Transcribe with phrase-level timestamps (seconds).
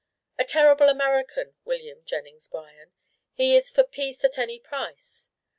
[0.39, 2.91] a terrible American, William Jennings Bryan.
[3.33, 5.29] He is for 'peace at any price.